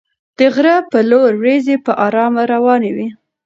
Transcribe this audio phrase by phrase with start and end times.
[0.37, 3.07] د غره په لور ورېځې په ارامه روانې وې.